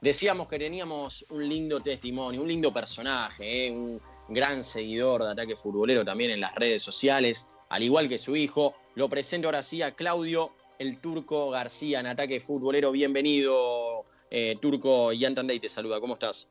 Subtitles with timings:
[0.00, 3.70] decíamos que teníamos un lindo testimonio, un lindo personaje, ¿eh?
[3.70, 8.36] un gran seguidor de ataque futbolero también en las redes sociales, al igual que su
[8.36, 8.74] hijo.
[8.94, 12.90] Lo presento ahora sí a Claudio, el turco García en ataque futbolero.
[12.92, 15.12] Bienvenido, eh, turco.
[15.12, 16.50] Yantandey te saluda, ¿cómo estás?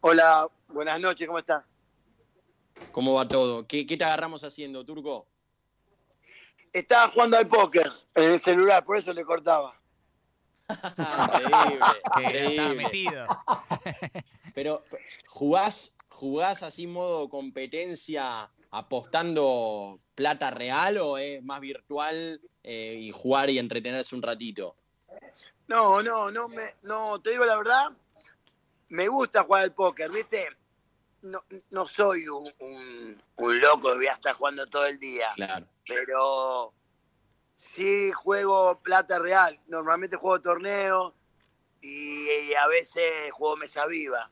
[0.00, 1.74] Hola, buenas noches, ¿cómo estás?
[2.92, 3.66] ¿Cómo va todo?
[3.66, 5.26] ¿Qué, te agarramos haciendo, turco?
[6.72, 9.80] Estaba jugando al póker en el celular, por eso le cortaba.
[12.16, 13.26] increíble, metido.
[14.54, 14.84] Pero,
[15.26, 23.50] ¿jugás, ¿jugás así modo competencia apostando plata real o es más virtual eh, y jugar
[23.50, 24.76] y entretenerse un ratito?
[25.68, 27.90] No, no, no, me, no, te digo la verdad,
[28.88, 30.48] me gusta jugar al póker, ¿viste?
[31.22, 35.28] No, no soy un, un, loco que voy a estar jugando todo el día.
[35.34, 35.66] Claro.
[35.86, 36.74] Pero
[37.54, 39.58] sí juego plata real.
[39.68, 41.14] Normalmente juego torneos
[41.80, 44.30] y, a veces juego mesa viva.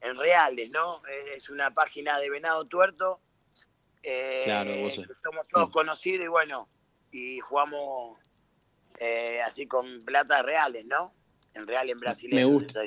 [0.00, 1.02] En reales, ¿no?
[1.34, 3.20] Es una página de Venado Tuerto.
[4.02, 6.68] Eh, claro, vos Somos todos conocidos y bueno,
[7.10, 8.18] y jugamos
[8.98, 11.12] eh, así con plata reales, ¿no?
[11.54, 12.30] En real en Brasil.
[12.32, 12.82] Me gusta.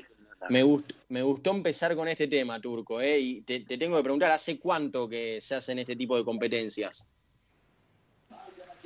[0.50, 3.20] Me, gustó, me gustó empezar con este tema, Turco, ¿eh?
[3.20, 7.10] y te, tengo que preguntar, ¿hace cuánto que se hacen este tipo de competencias?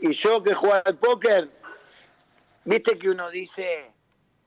[0.04, 1.50] Y yo que juego al póker,
[2.66, 3.90] viste que uno dice,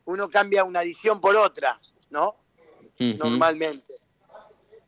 [0.05, 2.37] uno cambia una edición por otra, ¿no?
[2.99, 3.95] Normalmente.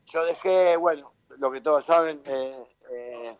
[0.08, 3.36] Yo dejé, bueno, lo que todos saben, eh, eh,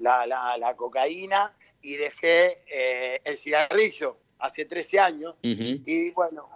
[0.00, 5.36] la, la, cocaína y dejé eh, el cigarrillo hace 13 años.
[5.42, 6.48] Y bueno,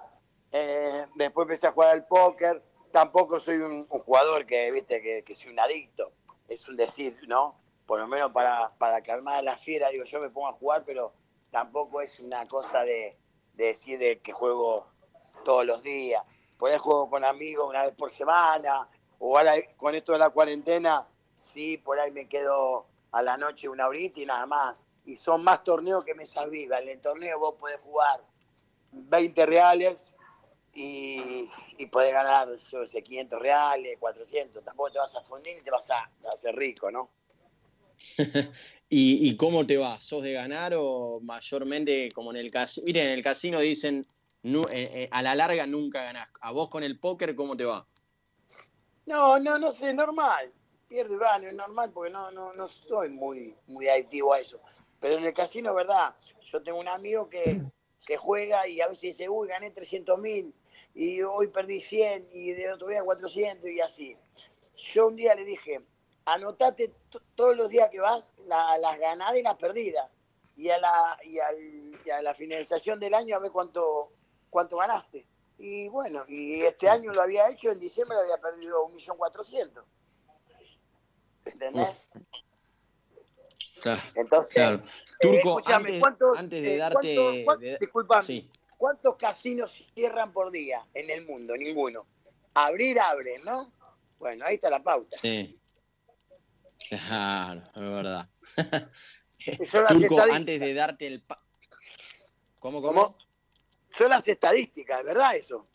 [1.14, 2.60] después empecé a jugar al póker.
[2.91, 6.10] Tampoco soy un, jugador que, viste, que, que, soy un adicto.
[6.48, 7.67] Es un decir, ¿no?
[7.89, 10.84] Por lo menos para, para calmar a la fiera, digo, yo me pongo a jugar,
[10.84, 11.14] pero
[11.50, 13.17] tampoco es una cosa de,
[13.55, 14.86] decir de que juego
[15.42, 16.22] todos los días.
[16.59, 18.86] Por ahí juego con amigos una vez por semana,
[19.19, 23.71] o ahora con esto de la cuarentena, sí, por ahí me quedo a la noche
[23.71, 24.87] una horita y nada más.
[25.06, 26.81] Y son más torneos que me viva.
[26.81, 28.20] En el torneo vos podés jugar
[28.93, 30.15] 20 reales
[30.75, 35.62] y, y podés ganar, yo sé, 500 reales, 400, tampoco te vas a fundir y
[35.62, 37.09] te vas a, hacer rico, ¿no?
[38.91, 40.00] ¿Y, cómo te va?
[40.00, 42.86] ¿Sos de ganar o mayormente como en el casino?
[42.86, 44.06] Miren, en el casino dicen
[44.44, 46.28] eh, eh, a la larga nunca ganás.
[46.41, 47.87] ¿A vos con el póker cómo te va?
[49.06, 50.53] No, no, no sé, normal.
[50.88, 54.58] Pierdo y gano, es normal porque no, no, no soy muy, muy adictivo a eso.
[55.00, 56.14] Pero en el casino, ¿verdad?
[56.50, 57.60] Yo tengo un amigo que,
[58.06, 60.54] que juega y a veces dice, uy, gané 300 mil
[60.94, 64.16] y hoy perdí 100 y de otro día 400 y así.
[64.76, 65.81] Yo un día le dije,
[66.33, 66.93] anotate
[67.34, 70.11] todos los días que vas las ganadas y las perdidas.
[70.56, 71.39] Y a, la, y,
[72.11, 74.12] a la finalización del año a ver cuánto,
[74.50, 75.25] cuánto ganaste.
[75.56, 79.83] Y bueno, y este año lo había hecho, en diciembre había perdido 1.400.000.
[81.47, 82.11] ¿Entendés?
[83.81, 84.83] Claro, Entonces, claro.
[85.21, 85.62] Turco,
[86.34, 87.78] antes, de eh, darte...
[87.81, 91.56] Disculpame, ¿Cuántos casinos cierran por día en el mundo?
[91.56, 92.06] Ninguno.
[92.55, 93.72] Abrir, abre, ¿no?
[94.19, 95.17] Bueno, ahí está la pauta.
[95.17, 95.59] Sí.
[96.88, 98.28] Claro, es verdad.
[99.88, 101.22] Turco, antes de darte el...
[102.59, 103.16] ¿Cómo, cómo?
[103.97, 105.66] Son las estadísticas, ¿verdad eso?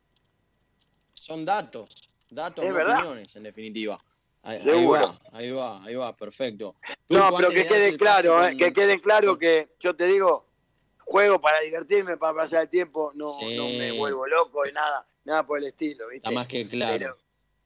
[1.13, 3.97] Son datos, datos, no opiniones, en definitiva.
[4.45, 6.75] Ahí, va, ahí va, ahí va, perfecto.
[7.07, 10.49] no, pero que quede claro, eh, que quede claro que yo te digo,
[10.99, 15.45] juego para divertirme, para pasar el tiempo, no, no me vuelvo loco y nada, nada
[15.45, 16.27] por el estilo, ¿viste?
[16.27, 17.17] Está más que claro.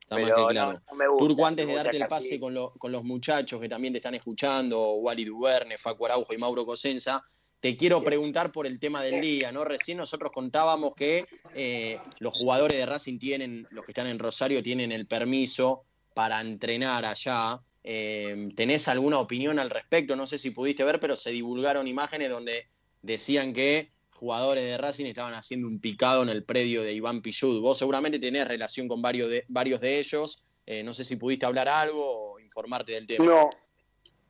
[0.10, 0.82] Está más que claro.
[1.18, 4.94] Turco, antes de darte el pase con, con, los muchachos que también te están escuchando,
[4.94, 7.22] Wally Duverne, Facu Araujo y Mauro Cosenza,
[7.60, 9.66] te quiero preguntar por el tema del día, ¿no?
[9.66, 14.64] Recién nosotros contábamos que eh, los jugadores de Racing tienen, los que están en Rosario,
[14.64, 17.60] tienen el permiso para entrenar allá.
[17.84, 20.16] Eh, ¿Tenés alguna opinión al respecto?
[20.16, 22.68] No sé si pudiste ver, pero se divulgaron imágenes donde
[23.02, 27.62] decían que jugadores de Racing estaban haciendo un picado en el predio de Iván Pillud.
[27.62, 30.44] Vos seguramente tenés relación con varios de, varios de ellos.
[30.66, 33.26] Eh, no sé si pudiste hablar algo o informarte del tema.
[33.26, 33.50] No,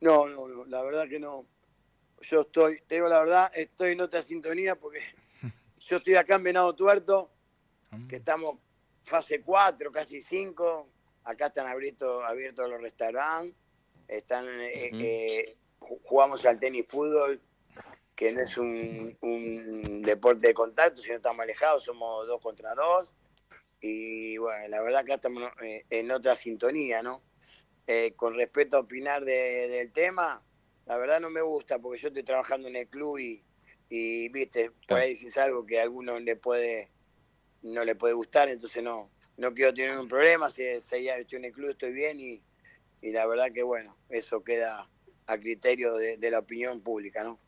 [0.02, 1.46] no, no, la verdad que no.
[2.22, 5.00] Yo estoy, te digo la verdad, estoy en otra sintonía porque
[5.80, 7.32] yo estoy acá en Venado Tuerto,
[8.10, 8.58] que estamos
[9.04, 10.90] fase 4, casi 5.
[11.24, 13.56] Acá están abiertos, abiertos los restaurantes,
[14.08, 17.42] están, eh, eh, jugamos al tenis fútbol
[18.18, 23.12] que no es un, deporte de contacto, sino estamos alejados, somos dos contra dos.
[23.80, 27.22] Y bueno, la verdad que estamos eh, en otra sintonía, ¿no?
[27.86, 30.42] Eh, con respecto a opinar del tema,
[30.88, 33.44] la verdad no me gusta porque yo estoy trabajando en el club y,
[33.88, 36.90] y viste, por ahí decís algo que a alguno le puede
[37.62, 41.38] no le puede gustar, entonces no, no quiero tener un problema, si seis años estoy
[41.38, 42.42] en el club, estoy bien y,
[43.02, 44.90] y la verdad que bueno, eso queda
[45.28, 47.40] a criterio de, de la opinión pública, ¿no?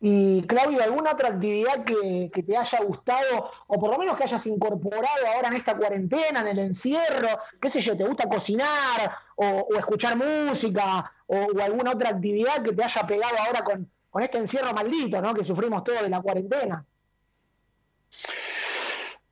[0.00, 4.46] Y Claudio, ¿alguna otra actividad que, te haya gustado o por lo menos que hayas
[4.46, 7.28] incorporado ahora en esta cuarentena, en el encierro?
[7.60, 12.84] ¿Qué sé yo, te gusta cocinar o, escuchar música o, alguna otra actividad que te
[12.84, 13.90] haya pegado ahora con,
[14.22, 15.32] este encierro maldito ¿no?
[15.32, 16.84] que sufrimos todos de la cuarentena?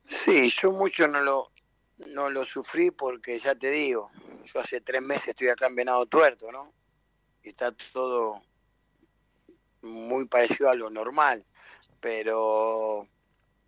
[0.05, 1.51] Sí, yo mucho no lo,
[2.07, 4.11] no lo sufrí porque ya te digo,
[4.45, 6.71] yo hace tres meses estoy acá en Venado Tuerto, ¿no?
[7.43, 8.41] Y está todo
[9.81, 11.45] muy parecido a lo normal,
[11.99, 13.07] pero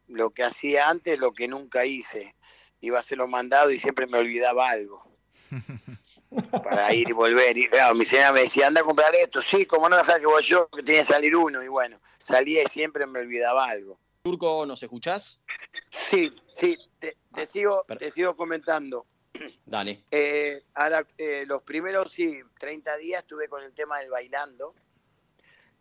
[0.07, 2.35] lo que hacía antes, lo que nunca hice,
[2.81, 5.07] iba a hacer los mandados y siempre me olvidaba algo.
[6.63, 7.57] para ir y volver.
[7.57, 9.41] Y claro, mi señora me decía, anda a comprar esto.
[9.41, 11.63] Sí, como no dejar que voy yo, que tenía que salir uno.
[11.63, 13.99] Y bueno, salía y siempre me olvidaba algo.
[14.23, 15.43] Turco, ¿nos escuchás?
[15.89, 17.15] Sí, sí, te,
[17.47, 19.05] sigo, te sigo comentando.
[19.65, 20.03] Dale.
[20.11, 24.75] Eh, ahora, eh, los primeros, sí, 30 días estuve con el tema del bailando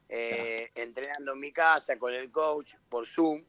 [0.09, 3.45] eh, entrenando en mi casa con el coach por Zoom.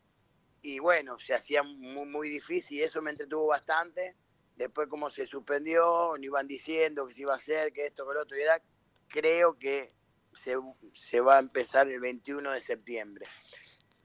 [0.62, 4.16] Y bueno, se hacía muy, muy difícil y eso me entretuvo bastante.
[4.56, 8.14] Después como se suspendió, no iban diciendo que se iba a hacer, que esto, que
[8.14, 8.38] lo otro.
[8.38, 8.62] Y era,
[9.08, 9.94] creo que
[10.34, 10.56] se,
[10.94, 13.26] se va a empezar el 21 de septiembre.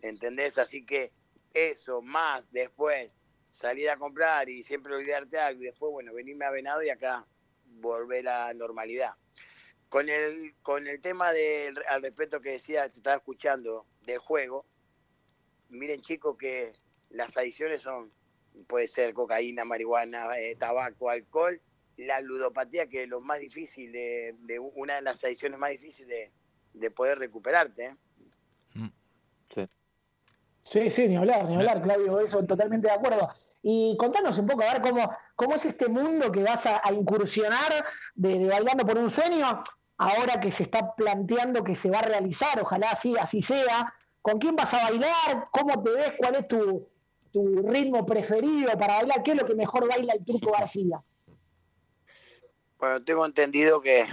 [0.00, 0.58] ¿Entendés?
[0.58, 1.12] Así que
[1.52, 3.10] eso, más después
[3.50, 7.24] salir a comprar y siempre olvidarte algo y después, bueno, venirme a Venado y acá
[7.64, 9.14] volver a la normalidad.
[9.94, 14.66] Con el, con el tema del, al respecto que decía, te estaba escuchando, del juego,
[15.68, 16.72] miren chicos que
[17.10, 18.10] las adiciones son,
[18.66, 21.60] puede ser cocaína, marihuana, eh, tabaco, alcohol,
[21.96, 24.34] la ludopatía que es lo más difícil, de,
[24.74, 26.32] una de las adiciones más difíciles
[26.72, 27.84] de, poder recuperarte.
[27.84, 27.96] ¿eh?
[28.74, 28.88] Mm.
[29.54, 29.68] Sí.
[30.60, 33.28] sí, sí, ni hablar, ni hablar, Claudio, eso totalmente de acuerdo.
[33.62, 37.72] Y contanos un poco, a ver cómo, cómo es este mundo que vas a, incursionar
[38.16, 39.62] de, de, Bailando por un Sueño
[39.98, 43.94] ahora que se está planteando que se va a realizar, ojalá así, así sea.
[44.22, 45.48] ¿Con quién vas a bailar?
[45.50, 46.12] ¿Cómo te ves?
[46.18, 46.88] ¿Cuál es tu,
[47.32, 49.22] ritmo preferido para bailar?
[49.22, 51.02] ¿Qué es lo que mejor baila el Turco García?
[52.78, 54.06] Bueno, tengo entendido que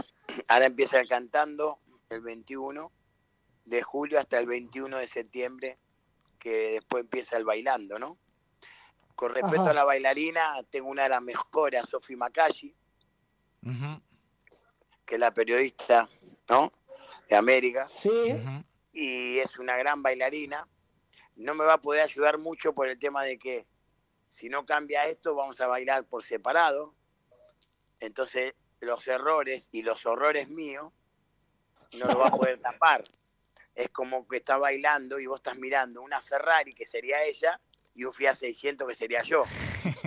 [0.48, 1.80] ahora empieza el cantando
[2.10, 2.92] el 21
[3.66, 5.78] de julio hasta el 21 de septiembre,
[6.40, 8.18] que después empieza el bailando, ¿no?
[9.16, 12.76] Con respecto a la bailarina, tengo una de las mejores, Sofi Makashi,
[15.12, 16.08] que es la periodista,
[16.48, 16.72] ¿no?
[17.28, 17.86] De América.
[17.86, 18.10] Sí.
[18.94, 20.66] Y es una gran bailarina.
[21.36, 23.66] No me va a poder ayudar mucho por el tema de que
[24.30, 26.96] si no cambia esto, vamos a bailar por separado.
[28.00, 30.94] Entonces, los errores y los horrores míos
[32.00, 33.04] no lo va a poder tapar.
[33.76, 37.60] Es como que está bailando y vos estás mirando una Ferrari, que sería ella,
[37.96, 39.44] y un Fiat 600, que sería yo.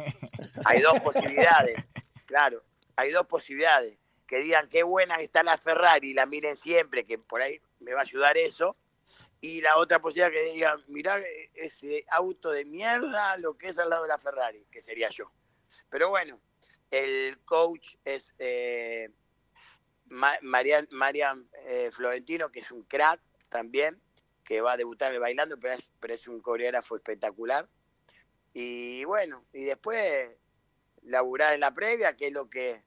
[0.64, 1.90] Hay dos posibilidades,
[2.24, 2.62] claro,
[2.96, 7.42] hay dos posibilidades que digan qué buena está la Ferrari la miren siempre, que por
[7.42, 8.76] ahí me va a ayudar eso.
[9.40, 11.22] Y la otra posibilidad que digan, mirá
[11.54, 15.30] ese auto de mierda, lo que es al lado de la Ferrari, que sería yo.
[15.90, 16.40] Pero bueno,
[16.90, 19.10] el coach es eh,
[20.06, 24.00] Marian, Marian eh, Florentino, que es un crack también,
[24.44, 27.68] que va a debutar el bailando, pero es, pero es un coreógrafo espectacular.
[28.54, 30.30] Y bueno, y después
[31.02, 32.82] laburar en la previa, que es lo que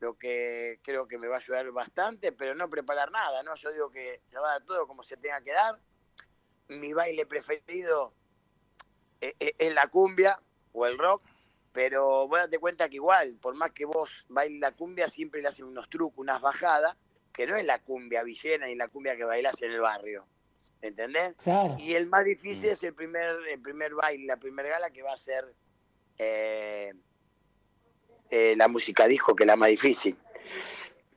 [0.00, 3.54] lo que creo que me va a ayudar bastante, pero no preparar nada, ¿no?
[3.56, 5.78] Yo digo que se va a dar todo como se tenga que dar.
[6.68, 8.12] Mi baile preferido
[9.20, 10.38] eh, eh, es, la cumbia
[10.72, 11.22] o el rock,
[11.72, 15.48] pero vos date cuenta que igual, por más que vos bailes la cumbia, siempre le
[15.48, 16.96] hacen unos trucos, unas bajadas,
[17.32, 20.26] que no es la cumbia villena ni la cumbia que bailas en el barrio.
[20.80, 21.34] ¿Entendés?
[21.78, 22.72] Y el más difícil mm.
[22.72, 25.44] es el primer, el primer baile, la primera gala que va a ser
[26.18, 26.94] eh,
[28.30, 30.16] eh, la música dijo que la más difícil.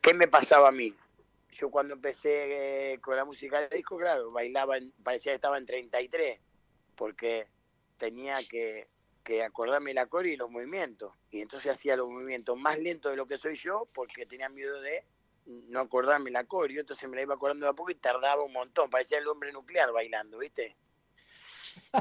[0.02, 0.96] ¿Qué me pasaba a mí?
[1.52, 6.40] Yo cuando empecé eh, con la música disco, claro, bailaba, parecía que estaba en 33,
[6.96, 7.48] porque
[7.98, 8.88] tenía que,
[9.24, 11.14] que acordarme la core y los movimientos.
[11.30, 14.82] Y entonces hacía los movimientos más lentos de lo que soy yo, porque tenía miedo
[14.82, 15.04] de
[15.46, 16.74] no acordarme la core.
[16.74, 18.90] Y entonces me la iba acordando de a poco y tardaba un montón.
[18.90, 20.76] Parecía el hombre nuclear bailando, ¿viste?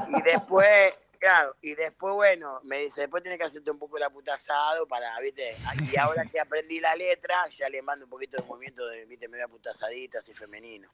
[0.07, 4.03] Y después Claro, y después, bueno, me dice, después tienes que hacerte un poco el
[4.03, 5.55] aputazado para, viste,
[5.93, 9.27] y ahora que aprendí la letra, ya le mando un poquito de movimiento de, viste,
[9.27, 10.89] me voy aputazadita, así femenino.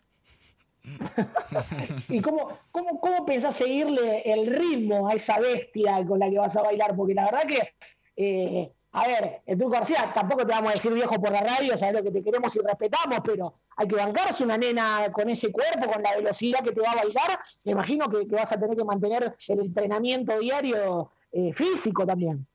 [2.09, 6.57] ¿Y cómo, cómo, cómo pensás seguirle el ritmo a esa bestia con la que vas
[6.57, 6.93] a bailar?
[6.97, 7.75] Porque la verdad que
[8.17, 12.01] eh, a ver, el García, tampoco te vamos a decir viejo por la radio, sabes
[12.01, 15.91] lo que te queremos y respetamos, pero hay que bancarse una nena con ese cuerpo,
[15.91, 17.39] con la velocidad que te va a bailar.
[17.63, 22.47] Me imagino que, vas a tener que mantener el entrenamiento diario eh, físico también.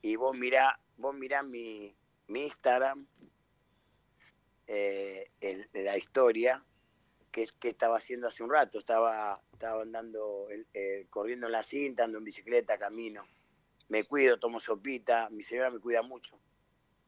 [0.00, 1.94] Y vos mirá, vos mirá mi,
[2.28, 3.06] Instagram,
[4.66, 5.30] eh,
[5.74, 6.64] la historia,
[7.30, 8.78] que, que estaba haciendo hace un rato.
[8.78, 13.22] Estaba, estaba andando, eh, corriendo en la cinta, andando en bicicleta, camino.
[13.90, 16.38] Me cuido, tomo sopita, mi señora me cuida mucho.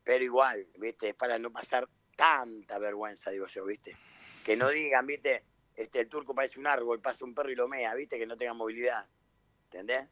[0.04, 1.08] Pero igual, ¿viste?
[1.08, 3.96] Es para no pasar tanta vergüenza, digo yo, ¿viste?
[4.44, 5.44] Que no digan, ¿viste?
[5.74, 8.18] Este, el turco parece un árbol, pasa un perro y lo mea, ¿viste?
[8.18, 9.06] Que no tenga movilidad.
[9.64, 10.06] ¿Entendés?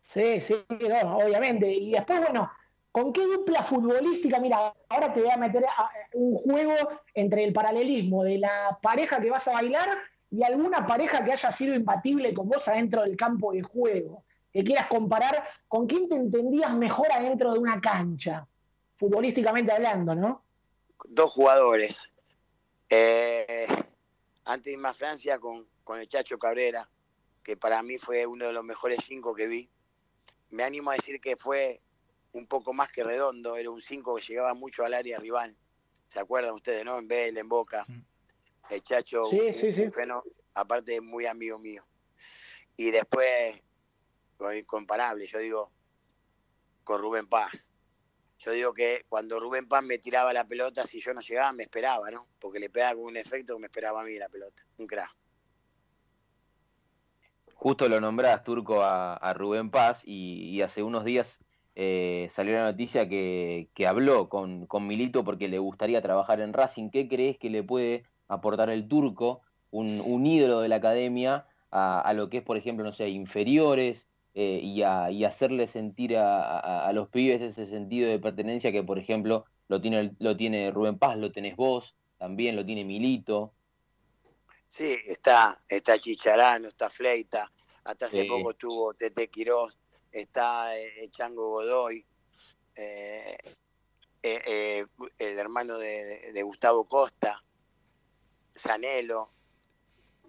[0.00, 1.68] Sí, sí, no, obviamente.
[1.68, 2.50] Y después, bueno,
[2.92, 4.38] ¿Con qué dupla futbolística?
[4.38, 5.64] Mira, ahora te voy a meter
[6.12, 6.74] un juego
[7.14, 9.88] entre el paralelismo de la pareja que vas a bailar
[10.30, 14.24] y alguna pareja que haya sido imbatible con vos adentro del campo de juego.
[14.52, 18.46] Que quieras comparar con quién te entendías mejor adentro de una cancha,
[18.96, 20.44] futbolísticamente hablando, ¿no?
[21.08, 22.08] Dos jugadores.
[22.88, 23.66] Eh,
[24.44, 26.88] antes a Francia con, con el Chacho Cabrera,
[27.42, 29.70] que para mí fue uno de los mejores cinco que vi.
[30.50, 31.80] Me animo a decir que fue
[32.32, 35.54] un poco más que redondo, era un 5 que llegaba mucho al área rival.
[36.08, 36.98] ¿Se acuerdan ustedes, no?
[36.98, 37.86] En Bell, en Boca.
[38.70, 39.90] El Chacho, sí, sí, sí.
[40.54, 41.84] aparte muy amigo mío.
[42.76, 43.60] Y después,
[44.52, 45.70] incomparable, yo digo,
[46.84, 47.70] con Rubén Paz.
[48.38, 51.62] Yo digo que cuando Rubén Paz me tiraba la pelota, si yo no llegaba, me
[51.64, 52.26] esperaba, ¿no?
[52.40, 54.62] Porque le pegaba con un efecto que me esperaba a mí la pelota.
[54.78, 55.14] Un crack.
[57.54, 61.40] Justo lo nombrás, Turco, a, Rubén Paz, y hace unos días
[61.74, 66.90] eh, salió la noticia que, habló con, Milito porque le gustaría trabajar en Racing.
[66.90, 72.28] ¿Qué crees que le puede aportar el turco, un, ídolo de la academia, a, lo
[72.28, 77.42] que es, por ejemplo, no sé, inferiores eh, y, a, hacerle sentir a, los pibes
[77.42, 81.56] ese sentido de pertenencia que, por ejemplo, lo tiene, lo tiene Rubén Paz, lo tenés
[81.56, 83.52] vos, también lo tiene Milito?
[84.68, 87.50] Sí, está, está Chicharano, está Fleita,
[87.84, 89.76] hasta hace poco estuvo Tete Quirós
[90.12, 92.04] está eh, Chango Godoy,
[92.76, 93.36] eh,
[94.22, 94.86] eh,
[95.18, 97.42] el hermano de, Gustavo Costa,
[98.54, 99.30] Sanelo,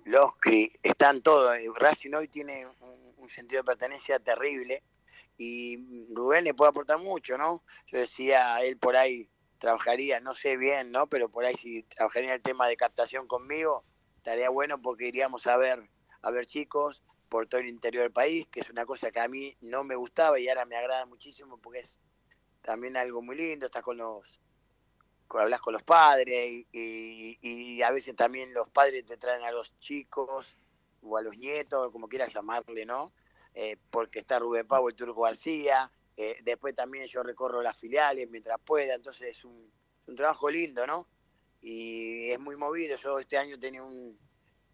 [0.05, 1.57] Loscri, están todos.
[1.75, 4.84] Racing hoy tiene un, sentido de pertenencia terrible
[5.38, 7.63] y Rubén le puede aportar mucho, ¿no?
[7.88, 11.08] Yo decía, él por ahí trabajaría, no sé bien, ¿no?
[11.08, 13.84] Pero por ahí si trabajaría el tema de captación conmigo,
[14.18, 15.89] estaría bueno porque iríamos a ver,
[16.22, 19.27] a ver chicos, por todo el interior del país, que es una cosa que a
[19.27, 21.98] mí no me gustaba y ahora me agrada muchísimo porque es
[22.62, 24.39] también algo muy lindo, estás con los,
[25.30, 30.58] hablas con los padres y, a veces también los padres te traen a los chicos
[31.03, 33.13] o a los nietos, como quieras llamarle, ¿no?
[33.53, 38.29] Eh, porque está Rubén Pau, y Turco García, eh, después también yo recorro las filiales
[38.29, 39.72] mientras pueda, entonces es un,
[40.07, 41.07] un trabajo lindo, ¿no?
[41.62, 44.17] Y es muy movido, yo este año tenía un,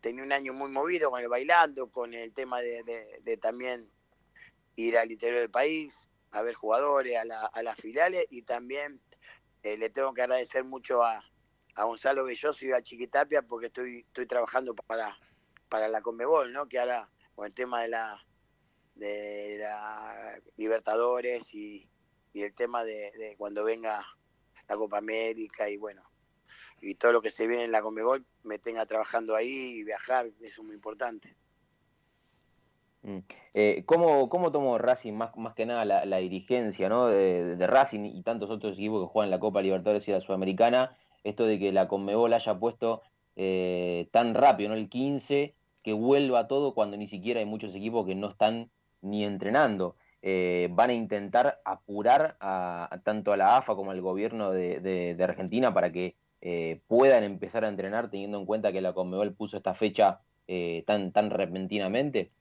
[0.02, 3.90] tenía un año muy movido con el bailando, con el tema de, también
[4.76, 9.02] ir al interior del país, a ver jugadores, a, a las filiales y también
[9.64, 11.22] eh, le tengo que agradecer mucho a,
[11.76, 15.18] a Gonzalo Belloso y a Chiquitapia porque estoy estoy trabajando para,
[15.70, 16.68] para la Conmebol, ¿no?
[16.68, 18.26] Que ahora con el tema de la
[18.96, 21.88] de la Libertadores y,
[22.34, 24.06] el tema de, de cuando venga
[24.68, 26.02] la Copa América y bueno,
[26.82, 30.28] y todo lo que se viene en la Comebol me tenga trabajando ahí y viajar,
[30.42, 31.36] eso es muy importante.
[33.02, 33.20] Mm.
[33.54, 37.08] Eh, ¿cómo, ¿Cómo tomó Racing más, más que nada la, dirigencia ¿no?
[37.08, 40.98] de, Racing y tantos otros equipos que juegan la Copa Libertadores y la Sudamericana?
[41.24, 43.02] Esto de que la Conmebol haya puesto
[43.36, 44.76] eh, tan rápido, ¿no?
[44.76, 48.70] El 15, que vuelva todo cuando ni siquiera hay muchos equipos que no están
[49.02, 49.96] ni entrenando.
[50.22, 55.74] Eh, van a intentar apurar a, tanto a la AFA como al gobierno de, Argentina
[55.74, 59.76] para que eh, puedan empezar a entrenar teniendo en cuenta que la Conmebol puso esta
[59.76, 62.32] fecha eh, tan, tan repentinamente?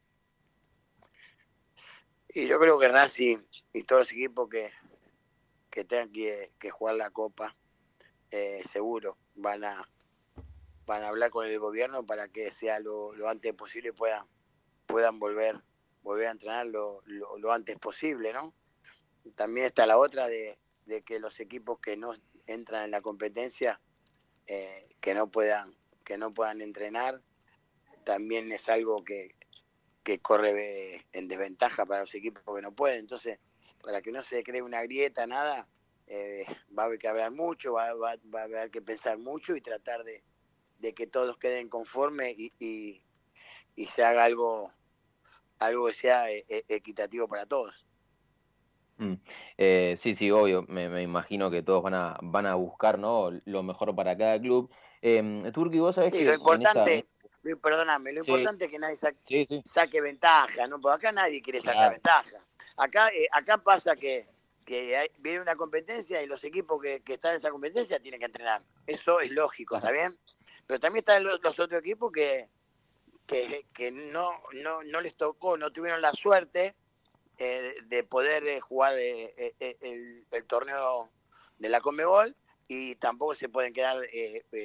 [2.30, 3.38] Y yo creo que Racing
[3.72, 4.70] y todos los equipos que,
[5.70, 7.54] que tengan que, jugar la Copa,
[8.30, 9.88] eh, seguro van a
[10.88, 14.26] van a hablar con el gobierno para que sea lo, antes posible puedan
[14.86, 15.60] puedan volver
[16.02, 18.54] volver a entrenar lo, lo, antes posible, ¿no?
[19.36, 22.14] También está la otra de, de que los equipos que no
[22.46, 23.78] entran en la competencia
[24.46, 27.20] eh, que no puedan que no puedan entrenar
[28.04, 29.34] también es algo que,
[30.02, 33.38] que corre en desventaja para los equipos que no pueden entonces
[33.82, 35.68] para que no se cree una grieta nada
[36.06, 39.54] eh, va a haber que hablar mucho va, va, va, a haber que pensar mucho
[39.54, 40.24] y tratar de,
[40.78, 43.02] de que todos queden conformes y, y,
[43.76, 44.72] y, se haga algo
[45.58, 47.88] algo que sea eh, equitativo para todos
[48.98, 49.14] Mm.
[49.56, 50.62] Eh, sí, sí, obvio.
[50.68, 53.30] Me, imagino que todos van a, van a buscar ¿no?
[53.44, 54.70] lo mejor para cada club.
[55.00, 56.24] Eh, Turki, vos sabés que.
[56.24, 57.06] Lo importante,
[57.62, 60.80] perdóname, lo importante es que nadie saque, ventaja, ¿no?
[60.80, 62.44] Porque acá nadie quiere sacar ventaja.
[62.76, 64.26] Acá, eh, acá pasa que,
[64.64, 68.62] que viene una competencia y los equipos que, están en esa competencia tienen que entrenar.
[68.86, 70.18] Eso es lógico, ¿está bien?
[70.68, 72.50] Pero también están los, otros equipos que,
[73.26, 76.76] que, no, no, no les tocó, no tuvieron la suerte
[77.38, 81.08] eh, de poder eh, jugar eh, el, torneo
[81.56, 82.36] de la Conmebol
[82.68, 83.96] y tampoco se pueden quedar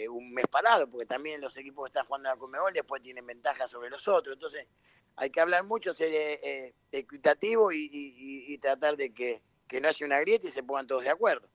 [0.10, 3.66] un mes parado porque también los equipos que están jugando la Conmebol después tienen ventaja
[3.66, 4.34] sobre los otros.
[4.34, 4.68] Entonces
[5.16, 9.42] hay que hablar mucho, ser equitativo y, tratar de que,
[9.80, 11.48] no haya una grieta y se pongan todos de acuerdo.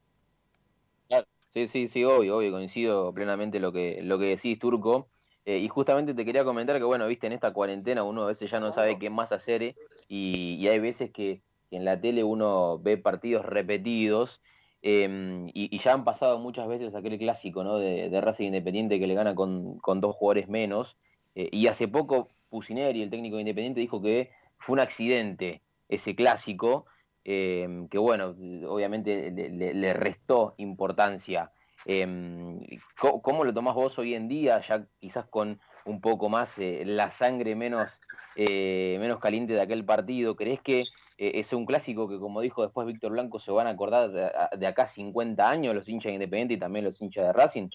[1.55, 5.09] Sí, sí, sí, obvio, obvio, coincido plenamente lo que, lo que decís, Turco.
[5.45, 8.61] y justamente te quería comentar que, bueno, viste, en esta cuarentena uno a veces ya
[8.61, 9.75] no sabe qué más hacer
[10.09, 14.40] y, hay veces que en la tele uno ve partidos repetidos
[14.83, 17.78] em, y, ya han pasado muchas veces aquel clásico ¿no?
[17.78, 20.97] de, de Racing Independiente que le gana con, dos jugadores menos.
[21.35, 26.14] Eh, y hace poco Pusineri, el técnico de Independiente, dijo que fue un accidente ese
[26.14, 26.87] clásico,
[27.25, 28.34] em, que bueno,
[28.68, 31.50] obviamente le, restó importancia.
[31.84, 32.60] Em,
[32.98, 37.10] ¿cómo, lo tomás vos hoy en día, ya quizás con un poco más eh, la
[37.10, 37.98] sangre menos
[38.40, 40.37] eh, menos caliente de aquel partido.
[40.37, 43.70] ¿Crees que eh, es un clásico que, como dijo después Víctor Blanco, se van a
[43.70, 44.12] acordar
[44.56, 47.68] de, acá 50 años los hinchas independientes y también los hinchas de Racing?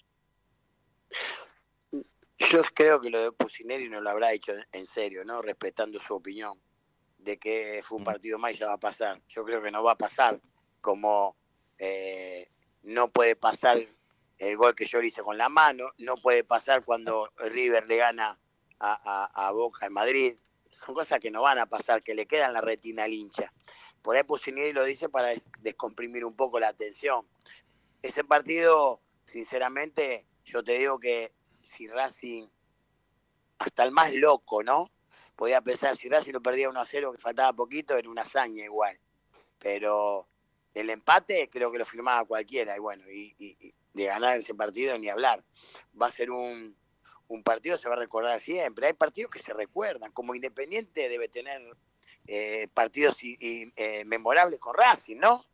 [2.38, 5.42] Yo creo que lo de Pusineri no lo habrá hecho en serio, ¿no?
[5.42, 6.58] Respetando su opinión
[7.24, 8.06] de que fue un mm.
[8.06, 9.20] partido más y ya va a pasar.
[9.28, 10.40] Yo creo que no va a pasar
[10.80, 11.36] como
[11.78, 12.48] eh,
[12.82, 13.78] no puede pasar
[14.38, 17.96] el gol que yo le hice con la mano, no puede pasar cuando River le
[17.96, 18.38] gana
[18.78, 20.34] a Boca en Madrid,
[20.74, 23.52] son cosas que no van a pasar, que le quedan la retina al hincha.
[24.02, 27.26] Por ahí Pusineri lo dice para descomprimir un poco la atención.
[28.02, 32.46] Ese partido, sinceramente, yo te digo que si Racing,
[33.58, 34.90] hasta el más loco, ¿no?
[35.36, 38.64] Podía pensar, si Racing lo perdía 1 a 0, que faltaba poquito, era una hazaña
[38.64, 38.98] igual.
[39.58, 40.26] Pero
[40.74, 45.08] el empate creo que lo firmaba cualquiera, y bueno, y de ganar ese partido ni
[45.08, 45.42] hablar.
[46.00, 46.76] Va a ser un,
[47.28, 48.86] un partido se va a recordar siempre.
[48.86, 51.62] Hay partidos que se recuerdan, como Independiente debe tener
[52.26, 55.44] eh, partidos eh, memorables con Racing, ¿no?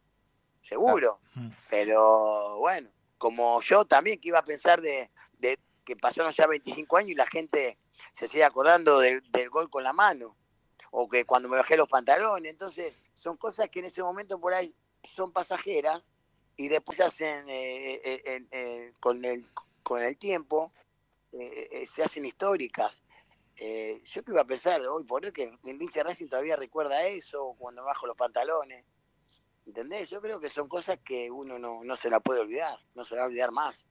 [0.62, 1.20] Seguro.
[1.68, 5.10] Pero bueno, como yo también que iba a pensar de,
[5.84, 7.78] que pasaron ya 25 años y la gente
[8.12, 10.36] se sigue acordando del, gol con la mano,
[10.90, 14.54] o que cuando me bajé los pantalones, entonces son cosas que en ese momento por
[14.54, 16.10] ahí son pasajeras
[16.56, 19.46] y después se hacen eh, con, el,
[19.82, 20.72] con el tiempo
[21.32, 23.02] eh, eh, se hacen históricas.
[23.56, 27.06] Eh, yo que iba a pensar hoy por hoy que el hincha Racing todavía recuerda
[27.06, 28.84] eso cuando bajo los pantalones.
[29.66, 30.10] ¿Entendés?
[30.10, 33.14] Yo creo que son cosas que uno no, no se la puede olvidar, no se
[33.14, 33.86] la va a olvidar más.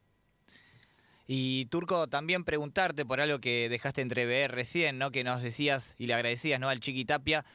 [1.32, 5.12] Y Turco, también preguntarte por algo que dejaste entrever recién, ¿no?
[5.12, 6.70] Que nos decías y le agradecías, ¿no?
[6.70, 7.46] Al Chiqui Tapia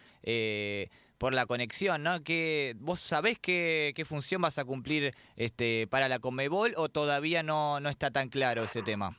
[1.18, 2.22] por la conexión, ¿no?
[2.22, 7.42] Que vos sabés qué, qué función vas a cumplir este para la Comebol o todavía
[7.42, 9.18] no, no está tan claro ese tema.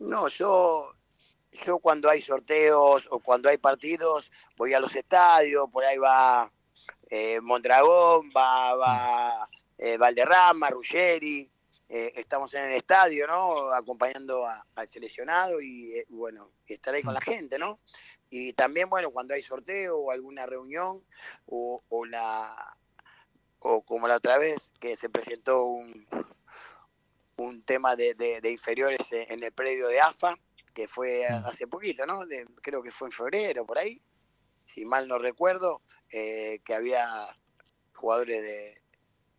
[0.00, 0.92] No, yo,
[1.64, 6.50] yo cuando hay sorteos o cuando hay partidos voy a los estadios, por ahí va
[7.08, 11.51] eh, Mondragón, va, va eh, Valderrama, Ruggeri,
[11.94, 13.70] eh, estamos en el estadio, ¿no?
[13.70, 17.80] Acompañando al seleccionado y eh, bueno, estar ahí con la gente, ¿no?
[18.30, 21.04] Y también, bueno, cuando hay sorteo o alguna reunión
[21.44, 22.78] o, o la
[23.58, 26.06] o como la otra vez que se presentó un,
[27.36, 30.34] un tema de, de, inferiores en el predio de AFA,
[30.72, 32.22] que fue hace poquito, ¿no?
[32.62, 34.00] creo que fue en febrero, por ahí,
[34.64, 37.28] si mal no recuerdo, eh, que había
[37.92, 38.81] jugadores de,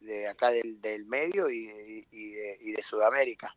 [0.04, 3.56] de acá del, del medio y, y, de, y, de, Sudamérica.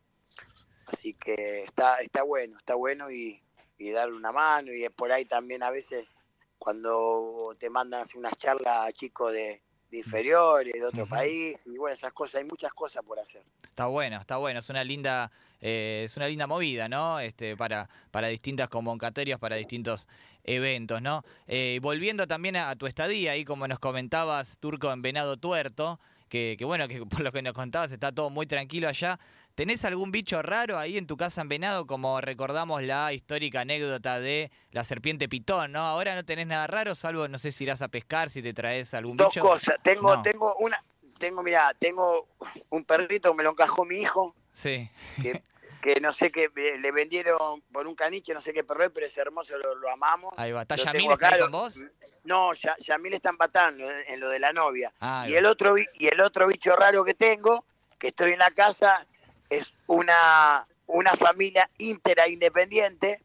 [0.87, 3.41] Así que está, está bueno, está bueno y,
[3.77, 6.15] y darle una mano y es por ahí también a veces
[6.57, 11.77] cuando te mandan hacer unas charlas a chicos de, de inferiores, de otro país, y
[11.77, 13.43] bueno, esas cosas, hay muchas cosas por hacer.
[13.63, 15.31] Está bueno, está bueno, es una linda,
[15.61, 17.19] eh, es una linda movida, ¿no?
[17.19, 20.07] Este, para, para distintas convocatorias, para distintos
[20.43, 21.23] eventos, ¿no?
[21.47, 26.55] Eh, volviendo también a, tu estadía, ahí como nos comentabas, Turco, en Venado Tuerto, que,
[26.57, 29.19] que bueno, que por lo que nos contabas está todo muy tranquilo allá.
[29.55, 34.19] ¿Tenés algún bicho raro ahí en tu casa en Venado, como recordamos la histórica anécdota
[34.19, 35.79] de la serpiente pitón, ¿no?
[35.79, 38.93] Ahora no tenés nada raro, salvo, no sé si irás a pescar, si te traes
[38.93, 39.39] algún bicho.
[39.41, 40.79] Dos cosas, tengo, tengo una,
[41.17, 42.27] tengo, mira, tengo
[42.69, 44.35] un perrito, me lo encajó mi hijo.
[44.51, 44.89] Sí.
[45.21, 45.41] Que
[45.81, 49.17] que no sé qué, le vendieron por un caniche, no sé qué perro, pero es
[49.17, 50.33] hermoso, lo, amamos.
[50.37, 51.81] Ahí va, ¿está Yamil está con vos?
[52.23, 54.91] No, Yamil está empatando en, lo de la novia.
[54.99, 57.63] Ah, y, el otro, y el otro bicho raro que tengo,
[57.99, 59.05] que estoy en la casa,
[59.49, 63.21] es una, una familia íntegra independiente,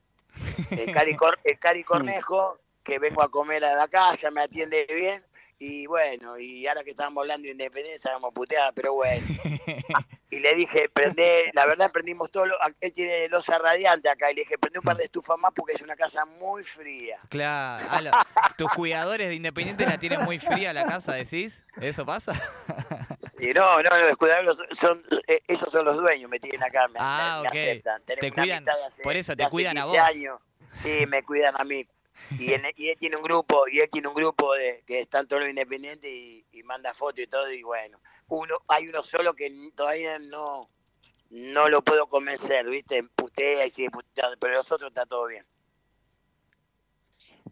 [0.70, 5.24] el Cari, el Cari Cornejo, que vengo a comer a la casa, me atiende bien,
[5.64, 9.24] y bueno, y ahora que estábamos hablando de independencia, vamos puteada, pero bueno.
[10.30, 12.46] y le dije, prende, la verdad prendimos todo,
[12.80, 15.74] él tiene losa radiante acá, y le dije, prende un par de estufas más porque
[15.74, 17.20] es una casa muy fría.
[17.28, 18.10] Claro,
[18.58, 22.34] tus cuidadores de Independiente la tienen muy fría la casa, decís, ¿eso pasa?
[23.20, 26.98] sí, no, no, los cuidadores son, eh, ellos son los dueños, me tienen acá, me,
[26.98, 28.02] ah, aceptan.
[28.04, 28.64] te cuidan,
[29.04, 29.96] por eso te cuidan a vos.
[29.96, 30.40] Años.
[30.74, 31.86] Sí, me cuidan a mí.
[32.38, 32.62] Y, él
[32.98, 36.62] tiene un grupo, y él tiene un grupo de que están todos los independientes y,
[36.64, 40.70] manda fotos y todo, y bueno, uno, hay uno solo que todavía no,
[41.30, 43.02] no lo puedo convencer, ¿viste?
[43.02, 43.90] Putea y sigue
[44.38, 45.44] pero los otros está todo bien.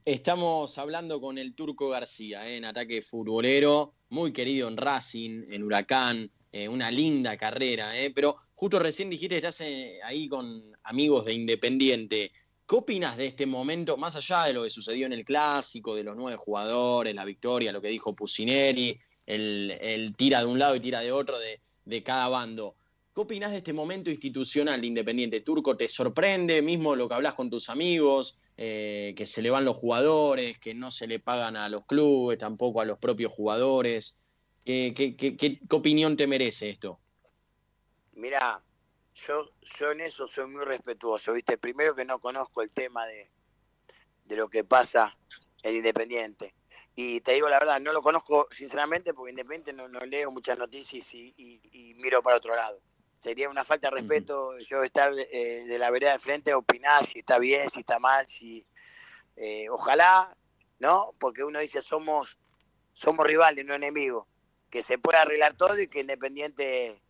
[0.04, 2.56] Estamos hablando con el Turco García, ¿eh?
[2.56, 8.10] en ataque futbolero, muy querido en Racing, en Huracán, eh, una linda carrera, ¿eh?
[8.14, 9.60] pero justo recién dijiste estás
[10.02, 12.32] ahí con amigos de Independiente.
[12.70, 16.04] ¿Qué opinas de este momento, más allá de lo que sucedió en el clásico, de
[16.04, 20.80] los nueve jugadores, la victoria, lo que dijo Pusineri, el, tira de un lado y
[20.80, 22.76] tira de otro de, cada bando?
[23.12, 25.76] ¿Qué opinas de este momento institucional de Independiente Turco?
[25.76, 29.76] ¿Te sorprende mismo lo que hablas con tus amigos, eh, que se le van los
[29.76, 34.20] jugadores, que no se le pagan a los clubes, tampoco a los propios jugadores?
[34.64, 37.00] ¿Qué, qué opinión te merece esto?
[38.12, 38.62] Mira,
[39.26, 41.58] yo, yo en eso soy muy respetuoso, ¿viste?
[41.58, 43.30] Primero que no conozco el tema de,
[44.24, 45.16] de lo que pasa
[45.62, 46.54] en Independiente.
[46.94, 50.58] Y te digo la verdad, no lo conozco sinceramente porque Independiente no, no leo muchas
[50.58, 52.80] noticias y, y, miro para otro lado.
[53.20, 57.18] Sería una falta de respeto yo estar eh, de la vereda de frente opinar si
[57.18, 58.66] está bien, si está mal, si...
[59.36, 60.36] Eh, ojalá,
[60.78, 61.14] ¿no?
[61.18, 62.38] Porque uno dice somos,
[62.94, 64.26] somos rivales, no enemigos.
[64.70, 67.00] Que se pueda arreglar todo y que Independiente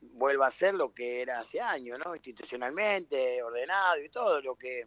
[0.00, 2.14] vuelva a ser lo que era hace años, ¿no?
[2.14, 4.86] Institucionalmente, ordenado y todo lo que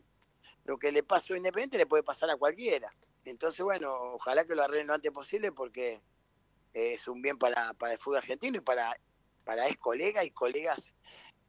[0.66, 2.94] lo que le pasó a Independiente le puede pasar a cualquiera.
[3.26, 6.02] Entonces, bueno, ojalá que lo arreglen lo antes posible porque
[6.74, 8.98] es un bien para, para el fútbol argentino y para,
[9.44, 10.94] para ex colegas y colegas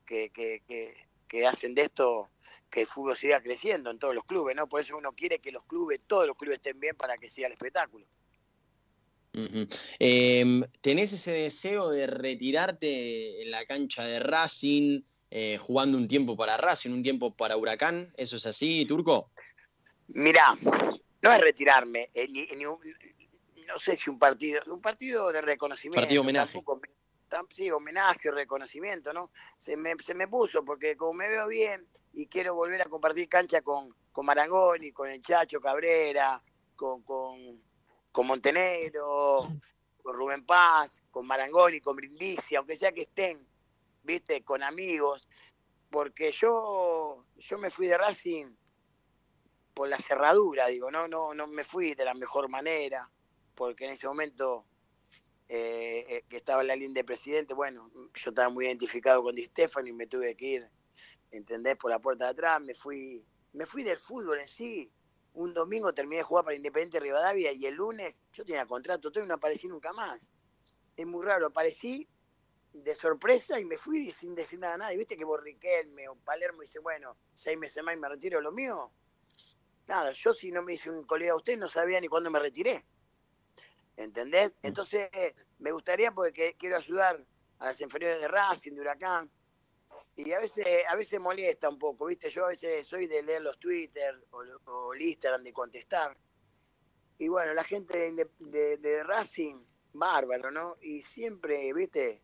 [0.05, 0.95] que, que, que,
[1.29, 2.31] que hacen de esto
[2.71, 4.69] que el fútbol siga creciendo en todos los clubes, ¿no?
[4.69, 7.47] Por eso uno quiere que los clubes, todos los clubes estén bien para que siga
[7.47, 8.07] el espectáculo.
[9.99, 16.37] Em, ¿Tenés ese deseo de retirarte en la cancha de Racing, eh, jugando un tiempo
[16.37, 18.13] para Racing, un tiempo para Huracán?
[18.17, 19.31] ¿Eso es así, Turco?
[20.09, 20.55] Mirá,
[21.23, 22.29] no es retirarme, eh,
[23.67, 26.01] no sé si un partido, un partido de reconocimiento.
[26.01, 26.63] Partido homenaje.
[27.51, 29.31] sí, homenaje, reconocimiento, ¿no?
[29.59, 33.29] Se me, se me puso porque como me veo bien y quiero volver a compartir
[33.29, 36.41] cancha con, con Marangoni, con el Chacho Cabrera,
[36.77, 37.61] con, con
[38.15, 39.49] con Montenegro,
[40.01, 43.45] con Rubén Paz, con Marangoni, con Brindisi, aunque sea que estén,
[44.05, 45.29] viste, con amigos,
[45.91, 48.55] porque yo, yo me fui de Racing
[49.75, 53.11] por la cerradura, digo, no, no, no me fui de la mejor manera,
[53.57, 54.65] porque en ese momento
[55.49, 59.35] eh, eh, que estaba en la línea de presidente, bueno, yo estaba muy identificado con
[59.35, 60.71] Di Stefano y me tuve que ir,
[61.33, 61.77] ¿entendés?
[61.77, 64.89] Por la puerta de atrás, me fui, me fui del fútbol en sí,
[65.35, 69.25] un domingo terminé de jugar para Independiente Rivadavia y el lunes yo tenía contrato todo
[69.25, 70.31] y no aparecí nunca más.
[70.97, 72.09] Es muy raro, aparecí
[72.73, 74.99] de sorpresa y me fui sin decir nada a nadie.
[74.99, 78.93] Viste que Borriquelme o Palermo dice, bueno, seis meses más y me retiro lo mío.
[79.87, 82.39] Nada, yo si no me dice un colega a usted no sabía ni cuándo me
[82.39, 82.85] retiré.
[83.97, 84.57] ¿Entendés?
[84.63, 84.67] Mm.
[84.69, 85.11] Entonces
[85.59, 87.25] me gustaría porque quiero ayudar
[87.59, 89.31] a las inferiores de Racing, de Huracán,
[90.17, 92.31] y a veces, a veces molesta un poco, ¿viste?
[92.31, 96.17] Yo a veces soy de leer los Twitter o, el Instagram de contestar.
[97.19, 99.57] Y bueno, la gente de, de, Racing,
[99.93, 100.77] bárbaro, ¿no?
[100.81, 102.23] Y siempre, ¿viste?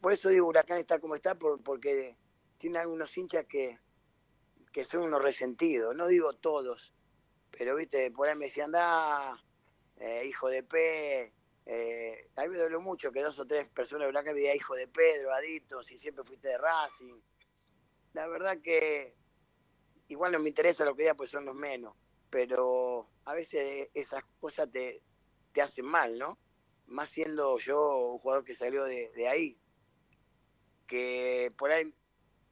[0.00, 2.16] por eso digo, Huracán está como está, porque
[2.58, 3.78] tiene algunos hinchas que,
[4.72, 5.94] que son unos resentidos.
[5.96, 6.92] No digo todos,
[7.50, 8.10] pero, ¿viste?
[8.12, 9.42] Por ahí me decían, anda,
[9.96, 11.32] eh, hijo de P,
[11.66, 14.56] eh, a mí me dolió mucho que dos o tres personas de Blanca me digan
[14.56, 17.20] hijo de Pedro, Adito, si siempre fuiste de Racing.
[18.12, 19.14] La verdad que
[20.08, 21.94] igual no me interesa lo que diga, pues son los menos.
[22.30, 25.02] Pero a veces esas cosas te,
[25.52, 26.38] te hacen mal, ¿no?
[26.86, 29.58] Más siendo yo un jugador que salió de, de ahí.
[30.86, 31.94] Que por ahí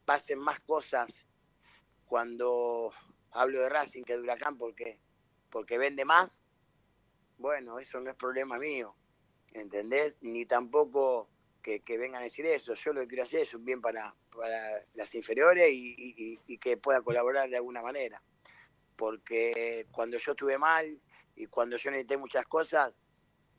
[0.07, 1.27] pasen más cosas
[2.07, 2.93] cuando
[3.31, 5.01] hablo de Racing que de Huracán porque,
[5.51, 6.43] porque vende más.
[7.37, 8.97] Bueno, eso no es problema mío
[9.55, 10.17] ¿entendés?
[10.21, 11.29] Ni tampoco
[11.63, 12.75] que, vengan a decir eso.
[12.75, 14.15] Yo lo que quiero hacer es un bien para,
[14.95, 18.23] las inferiores y, que pueda colaborar de alguna manera.
[18.97, 21.01] Porque cuando yo estuve mal
[21.37, 23.01] y cuando yo necesité muchas cosas,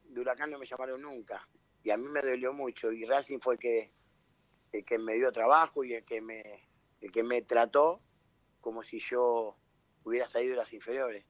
[0.03, 1.47] de Huracán no me llamaron nunca.
[1.83, 2.91] Y a mí me dolió mucho.
[2.91, 3.91] Y Racing fue el que,
[4.71, 6.67] el que me dio trabajo y el que me,
[7.01, 8.01] el que me trató
[8.61, 9.57] como si yo
[10.03, 11.25] hubiera salido de las inferiores.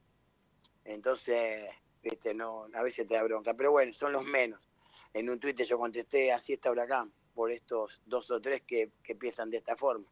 [0.84, 1.64] Entonces,
[2.10, 3.54] viste, no, a veces te da bronca.
[3.54, 4.68] Pero bueno, son los menos
[5.14, 9.48] en un tuit yo contesté, así está Huracán, por estos dos o tres que, piensan
[9.48, 10.06] de esta forma.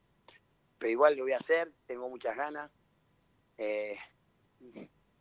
[0.78, 2.74] Pero igual lo voy a hacer, tengo muchas ganas.
[3.58, 3.96] Eh,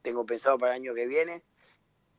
[0.04, 1.44] tengo pensado para el año que viene,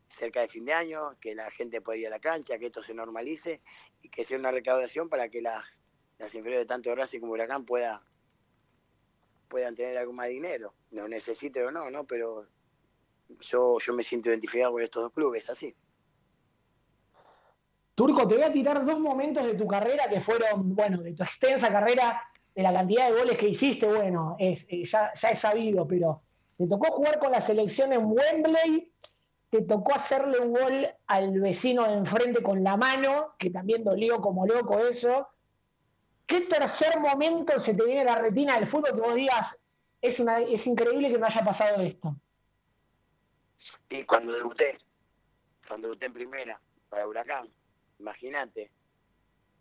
[0.08, 2.82] cerca de fin de año, que la gente pueda ir a la cancha, que esto
[2.82, 3.60] se normalice
[4.02, 5.64] y que sea una recaudación para que las,
[6.18, 8.04] las inferiores de tanto Racing como Huracán pueda,
[9.48, 10.74] puedan tener algo más dinero.
[10.90, 12.04] No necesite o no, ¿no?
[12.06, 12.48] Pero
[13.40, 15.74] yo, yo me siento identificado con estos dos clubes, así.
[17.94, 21.22] Turco, te voy a tirar dos momentos de tu carrera que fueron, bueno, de tu
[21.22, 22.22] extensa carrera,
[22.54, 26.22] de la cantidad de goles que hiciste, bueno, es, eh, ya, ya es sabido, pero
[26.56, 28.92] te tocó jugar con la selección en Wembley,
[29.50, 34.20] te tocó hacerle un gol al vecino de enfrente con la mano, que también dolió
[34.20, 35.28] como loco eso.
[36.26, 39.60] ¿Qué tercer momento se te viene a la retina del fútbol que vos digas,
[40.00, 42.16] es, una, es increíble que no haya pasado esto?
[43.88, 44.78] Y cuando debuté,
[45.66, 47.48] cuando debuté en primera, para Huracán,
[47.98, 48.70] imagínate,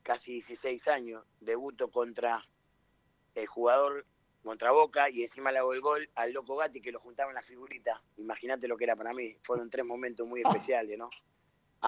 [0.03, 2.45] casi 16 años, debuto contra
[3.35, 4.05] el jugador
[4.43, 7.35] contra Boca y encima le hago el gol al Loco Gatti que lo juntaba en
[7.35, 8.01] la figurita.
[8.17, 9.37] Imagínate lo que era para mí.
[9.43, 11.09] Fueron tres momentos muy especiales, ¿no?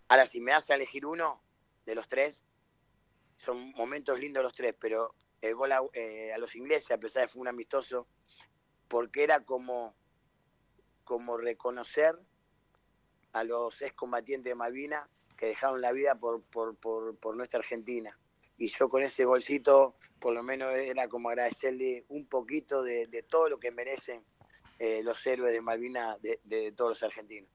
[0.08, 1.41] Ahora, si me hace elegir uno
[1.86, 2.43] de los tres,
[3.38, 7.28] son momentos lindos los tres, pero el gol a, eh, los ingleses, a pesar de
[7.28, 8.08] que fue un amistoso,
[8.88, 9.95] porque era como,
[11.04, 12.16] como reconocer
[13.34, 18.18] a los excombatientes de Malvinas que dejaron la vida por, por, por, nuestra Argentina.
[18.58, 23.50] Y yo con ese bolsito, por lo menos era como agradecerle un poquito de, todo
[23.50, 24.24] lo que merecen
[24.80, 27.50] eh, los héroes de Malvinas de, todos los argentinos.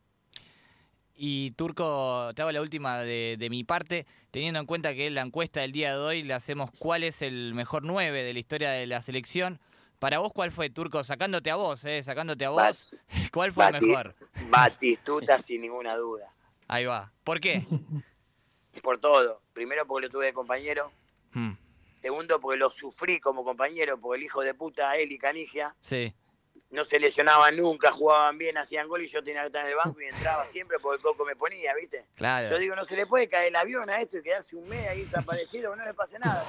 [1.15, 5.61] Y Turco, te hago la última de, mi parte, teniendo en cuenta que la encuesta
[5.61, 8.87] del día de hoy le hacemos cuál es el mejor 9 de la historia de
[8.87, 9.61] la selección.
[9.99, 11.03] Para vos, ¿cuál fue, Turco?
[11.03, 12.03] Sacándote a vos, ¿eh?
[12.03, 12.89] Sacándote a vos,
[13.33, 14.15] ¿cuál fue mejor?
[14.49, 16.33] Batistuta, sin ninguna duda.
[16.69, 17.13] Ahí va.
[17.25, 17.67] ¿Por qué?
[18.83, 19.43] Por todo.
[19.53, 20.93] Primero porque lo tuve de compañero.
[21.33, 21.55] Hmm.
[22.01, 26.15] Segundo porque lo sufrí como compañero, porque el hijo de puta, él y Canigia, sí.
[26.71, 29.77] no se lesionaban nunca, jugaban bien, hacían gol y yo tenía que estar en el
[29.77, 32.07] banco y entraba siempre porque el coco me ponía, ¿viste?
[32.15, 32.49] Claro.
[32.49, 34.87] Yo digo, no se le puede caer el avión a esto y quedarse un mes
[34.87, 36.47] ahí desaparecido, no le pase nada.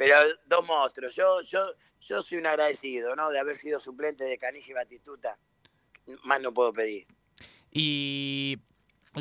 [0.00, 1.14] Pero dos monstruos.
[1.14, 3.30] Yo, yo, yo soy un agradecido, ¿no?
[3.30, 5.36] De haber sido suplente de Canigia y Batistuta.
[6.24, 7.06] Más no puedo pedir.
[7.70, 8.56] Y,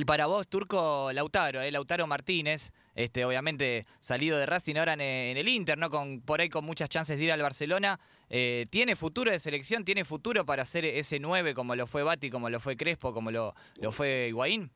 [0.07, 5.49] para vos, Turco, Lautaro, eh, Lautaro Martínez, este, obviamente salido de Racing ahora en, el
[5.49, 5.89] Inter, ¿no?
[5.89, 7.99] Con, por ahí con muchas chances de ir al Barcelona.
[8.29, 9.83] Eh, ¿Tiene futuro de selección?
[9.83, 13.31] ¿Tiene futuro para ser ese 9 como lo fue Bati, como lo fue Crespo, como
[13.31, 14.71] lo, lo fue Higuaín?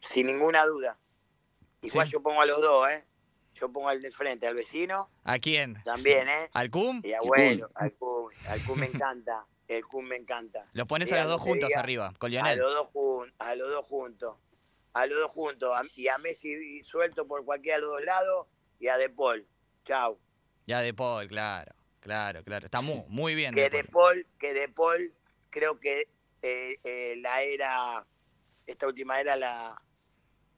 [0.00, 0.96] Sin ninguna duda.
[1.82, 3.04] Igual yo pongo a los dos, ¿eh?
[3.54, 5.10] Yo pongo al de frente, al vecino.
[5.24, 5.76] ¿A quién?
[5.84, 6.48] También, ¿eh?
[6.52, 7.00] ¿Al Cum?
[7.04, 8.30] Y abuelo, al Cum.
[8.48, 9.46] Al Cum me encanta.
[9.66, 10.66] El Kun me encanta.
[10.72, 12.60] Los pones a los dos juntos arriba, con Lionel.
[12.60, 14.36] A los dos, a los dos juntos.
[14.92, 15.70] A los dos juntos.
[15.96, 18.46] y a Messi suelto por cualquiera de los dos lados
[18.78, 19.46] y a De Paul.
[19.84, 20.18] Chau.
[20.66, 21.72] Ya De Paul, claro.
[22.00, 22.66] Claro, claro.
[22.66, 23.54] Está muy, muy bien.
[23.54, 25.14] Que De Paul, que De Paul
[25.48, 26.08] creo que
[26.42, 28.06] eh, eh, la era,
[28.66, 29.80] esta última era la,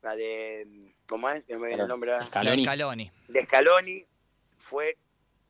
[0.03, 1.49] la de, ¿cómo es?
[1.49, 2.13] No me viene el nombre.
[2.27, 3.11] Scaloni.
[3.29, 4.05] De Scaloni
[4.59, 4.97] fue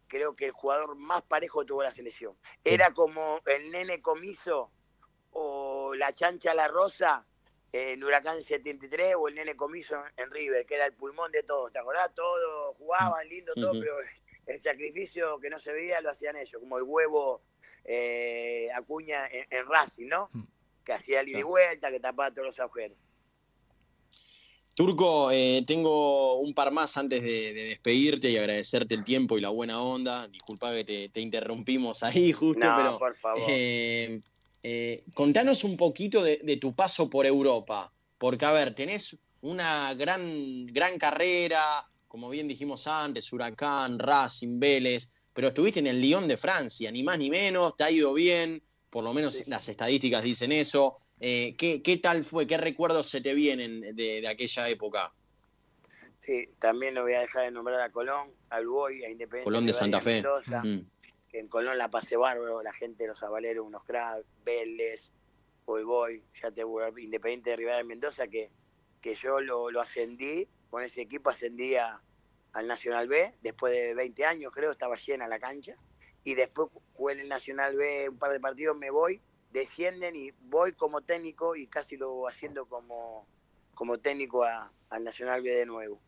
[0.08, 2.36] creo que el jugador más parejo tuvo la selección.
[2.64, 4.70] Era como el nene comiso
[5.32, 7.24] o la chancha la rosa
[7.72, 11.72] en Huracán 73 o el nene comiso en River, que era el pulmón de todos,
[11.72, 12.14] ¿te acordás?
[12.14, 13.96] Todos jugaban lindo, todo, pero
[14.46, 17.42] el sacrificio que no se veía lo hacían ellos, como el huevo
[17.84, 20.30] eh, Acuña en, Racing, ¿no?
[20.32, 20.42] Mm.
[20.84, 22.96] Que hacía el ida y vuelta, que tapaba todos los agujeros.
[24.76, 29.48] Turco, eh, tengo un par más antes de, despedirte y agradecerte el tiempo y la
[29.48, 30.28] buena onda.
[30.28, 33.42] Disculpa que te, interrumpimos ahí justo, pero por favor.
[33.48, 34.20] Eh,
[34.62, 40.66] eh, contanos un poquito de, tu paso por Europa, porque a ver, tenés una gran,
[40.66, 46.36] gran carrera, como bien dijimos antes, Huracán, Racing, Vélez, pero estuviste en el Lyon de
[46.36, 50.52] Francia, ni más ni menos, te ha ido bien, por lo menos las estadísticas dicen
[50.52, 50.98] eso.
[51.20, 52.46] Eh, ¿qué, tal fue?
[52.46, 55.12] ¿Qué recuerdos se te vienen de, aquella época?
[56.20, 59.44] Sí, también no voy a dejar de nombrar a Colón, a Uruguay, a Independiente.
[59.44, 60.22] Colón de Santa Fe.
[61.30, 65.10] que en Colón la pasé bárbaro, la gente de los avaleros, unos cracks, Vélez,
[65.66, 68.50] Uruguay, ya te Independiente de Rivera de Mendoza, que,
[69.00, 72.00] que yo lo, lo ascendí, con ese equipo ascendía
[72.52, 75.76] al Nacional B, después de 20 años creo, estaba llena la cancha,
[76.24, 79.20] y después jugué en el Nacional B un par de partidos, me voy,
[79.56, 83.26] descienden y voy como técnico y casi lo haciendo como,
[83.74, 86.00] como técnico al Nacional B de nuevo.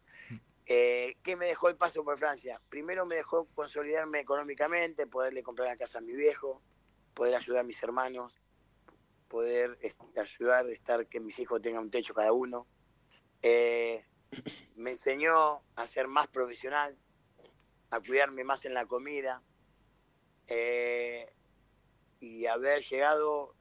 [0.71, 2.61] Eh, ¿Qué me dejó el paso por Francia?
[2.69, 6.61] Primero me dejó consolidarme económicamente, poderle comprar la casa a mi viejo,
[7.15, 8.35] poder ayudar a mis hermanos,
[9.29, 9.79] poder
[10.15, 12.67] ayudar a estar que mis hijos tengan un techo cada uno.
[13.41, 14.05] Eh,
[14.77, 16.99] me enseñó a ser más profesional,
[17.89, 19.43] a cuidarme más en la comida
[20.49, 21.31] eh,
[22.21, 23.55] y haber llegado,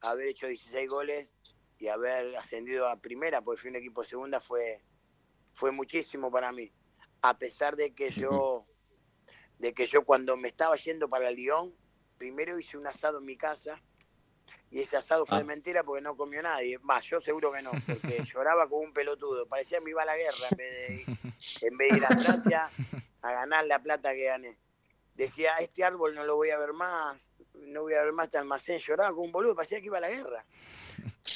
[0.00, 1.34] haber hecho 16 goles
[1.78, 4.82] y haber ascendido a primera, porque fui un equipo segunda, fue,
[5.54, 6.70] fue muchísimo para mí.
[7.22, 8.66] A pesar de que yo,
[9.58, 11.74] de que yo cuando me estaba yendo para el Lyon,
[12.18, 13.80] primero hice un asado en mi casa
[14.70, 15.46] y ese asado fue de ah.
[15.46, 16.78] mentira porque no comió nadie.
[16.78, 19.46] Más, yo seguro que no, porque lloraba como un pelotudo.
[19.46, 21.18] Parecía que me iba a la guerra en vez de ir,
[21.62, 22.70] en vez de ir a Francia
[23.20, 24.56] a ganar la plata que gané.
[25.14, 28.38] Decía, este árbol no lo voy a ver más, no voy a ver más este
[28.38, 28.78] almacén.
[28.78, 30.44] Lloraba como un boludo, parecía que iba a la guerra.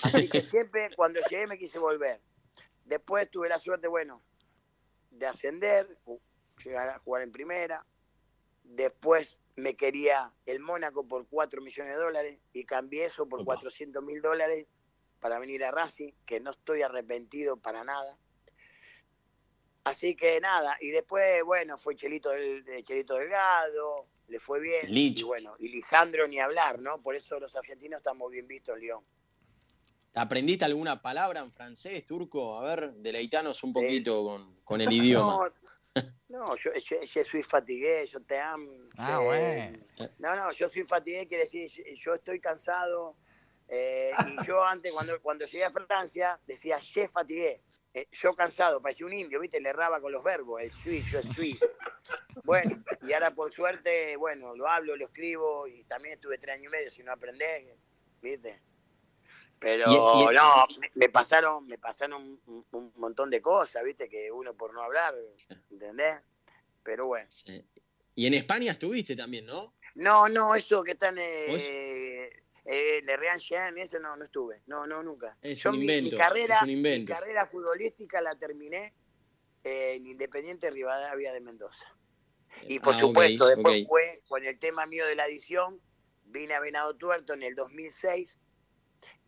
[0.04, 2.20] Así que siempre cuando llegué me quise volver.
[2.84, 4.22] Después tuve la suerte, bueno,
[5.10, 5.98] de ascender,
[6.64, 7.84] llegar a jugar en primera.
[8.62, 14.02] Después me quería el Mónaco por 4 millones de dólares y cambié eso por 400
[14.02, 14.66] mil dólares
[15.20, 18.16] para venir a Racing, que no estoy arrepentido para nada.
[19.86, 24.80] Así que nada, y después, bueno, fue Chelito, del, Chelito Delgado, le fue bien.
[24.88, 27.00] Y bueno, y Lisandro ni hablar, ¿no?
[27.00, 29.04] Por eso los argentinos estamos bien vistos en León.
[30.14, 32.58] ¿Aprendiste alguna palabra en francés, turco?
[32.58, 35.52] A ver, deleitanos un poquito con, con, el idioma.
[36.28, 38.68] No, yo, yo, soy fatigué, yo te amo.
[38.98, 39.78] Ah, bueno.
[40.18, 43.16] No, no, yo soy fatigué, quiere decir, yo estoy cansado.
[43.68, 47.62] Eh, y yo antes, cuando, cuando llegué a Francia, decía, je fatigué.
[47.96, 49.58] Eh, yo cansado, parecía un indio, ¿viste?
[49.58, 51.58] Le erraba con los verbos, el sui, yo el sui.
[52.44, 56.66] Bueno, y ahora por suerte, bueno, lo hablo, lo escribo, y también estuve tres años
[56.66, 57.74] y medio sin no aprender,
[58.20, 58.60] ¿viste?
[59.58, 64.82] Pero no, me pasaron, me pasaron un, montón de cosas, viste, que uno por no
[64.82, 65.14] hablar,
[65.70, 66.20] ¿entendés?
[66.82, 67.26] Pero bueno.
[68.14, 69.72] Y en España estuviste también, ¿no?
[69.94, 74.62] No, no, eso que están eh, eh, Le Real Jean, eso no, no estuve.
[74.66, 75.36] No, no, nunca.
[75.42, 76.16] Es un invento.
[76.16, 78.92] Mi, carrera, mi carrera futbolística la terminé
[79.64, 81.86] en Independiente Rivadavia de Mendoza.
[82.68, 85.80] Y por ah, supuesto, después fue con el tema mío de la edición,
[86.24, 88.38] vine a Venado Tuerto en el 2006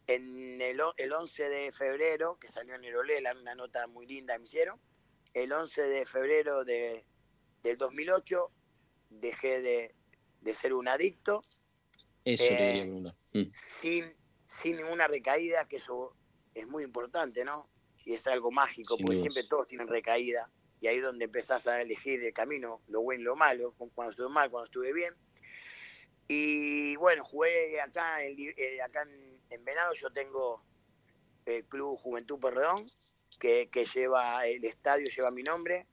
[0.08, 4.36] en el, el 11 de febrero, que salió en el Olela, una nota muy linda
[4.38, 4.80] me hicieron,
[5.34, 7.04] el 11 de febrero de,
[7.62, 8.50] del 2008
[9.10, 9.94] dejé de,
[10.40, 11.44] de ser un adicto.
[12.32, 13.42] Eso eh, mm.
[13.80, 14.14] sin,
[14.46, 16.14] sin ninguna recaída, que eso
[16.54, 17.68] es muy importante, ¿no?
[18.04, 20.50] Y es algo mágico, porque siempre todos tienen recaída.
[20.80, 24.12] Y ahí es donde empezás a elegir el camino, lo bueno y lo malo, cuando
[24.12, 25.14] estuve mal, cuando estuve bien.
[26.28, 30.62] Y bueno, jugué acá, eh, acá en en Venado yo tengo
[31.46, 32.76] el Club Juventud Perdón,
[33.38, 35.86] que, lleva, el estadio lleva mi nombre.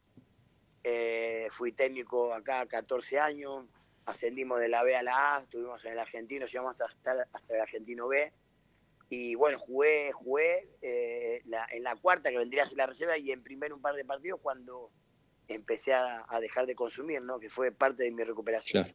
[0.84, 3.66] Eh, fui técnico acá 14 años,
[4.06, 7.62] ascendimos de la B a la A, estuvimos en el argentino, llegamos hasta, hasta el
[7.62, 8.32] argentino B.
[9.10, 13.32] Y bueno, jugué, jugué eh, en la cuarta, que vendría a ser la reserva, y
[13.32, 14.92] en primer un par de partidos cuando
[15.48, 17.40] empecé a, dejar de consumir, ¿no?
[17.40, 18.94] que fue parte de mi recuperación.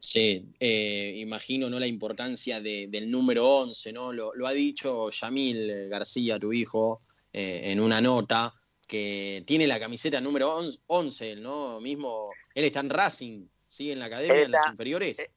[0.00, 1.78] Sí, eh, imagino ¿no?
[1.78, 4.12] la importancia del número 11, ¿no?
[4.12, 7.00] Lo, ha dicho Yamil García, tu hijo,
[7.32, 8.52] eh, en una nota,
[8.86, 10.54] que tiene la camiseta número
[10.88, 11.80] 11, ¿no?
[11.80, 15.18] Mismo, él está en Racing, sigue en la academia, en las inferiores.
[15.18, 15.30] Eh,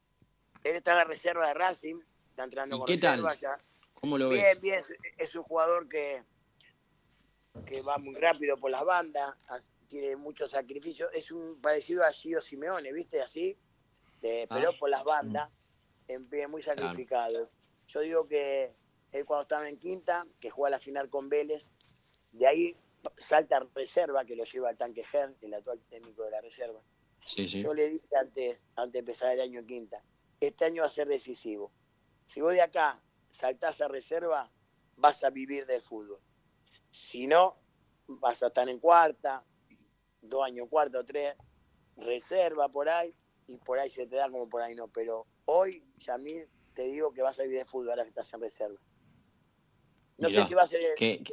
[0.64, 3.24] él está en la reserva de Racing, está entrando ¿Y con qué tal?
[3.96, 4.62] ¿Cómo lo bien, ves?
[4.62, 4.80] Bien,
[5.18, 6.22] es un jugador que,
[7.66, 9.36] que va muy rápido por las bandas,
[9.88, 13.22] tiene mucho sacrificio, es un parecido a Gio Simeone, ¿viste?
[13.22, 13.58] Así,
[14.22, 14.76] de, pero ah.
[14.80, 15.50] por las bandas,
[16.08, 17.50] en pie muy sacrificado.
[17.88, 18.74] Yo digo que
[19.14, 21.72] él cuando estaba en quinta, que juega la final con Vélez,
[22.34, 22.76] de ahí
[23.18, 26.82] salta reserva, que lo lleva al tanque Ger, el actual técnico de la reserva.
[27.36, 30.02] Yo le dije antes, antes de empezar el año quinta,
[30.40, 31.72] este año va a ser decisivo.
[32.26, 34.50] Si vos de acá saltás a reserva,
[34.96, 36.20] vas a vivir del fútbol.
[36.92, 37.58] Si no,
[38.08, 39.44] vas a estar en cuarta,
[40.22, 41.36] dos años cuarta o tres,
[41.98, 43.14] reserva por ahí,
[43.48, 44.88] y por ahí se te da como por ahí no.
[44.88, 48.42] Pero hoy, Yamil, te digo que vas a vivir de fútbol ahora que estás en
[48.42, 48.80] reserva.
[50.18, 51.24] No sé si va a ser el,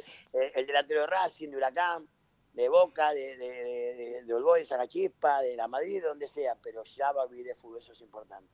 [0.53, 2.07] el, delantero de Racing, de Huracán,
[2.55, 6.55] de Boca, de, de, de, de Olboy, de Sacachispa, de la Madrid, de donde sea,
[6.63, 8.49] pero ya va a vivir de fútbol, eso es importante.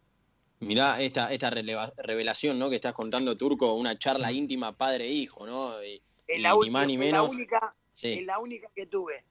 [0.59, 2.69] Mirá esta, esta revelación ¿no?
[2.69, 5.73] que estás contando, Turco, una charla íntima padre-hijo, ¿no?
[6.27, 7.31] ni más ni menos.
[7.31, 9.25] La única, Es la única que tuve.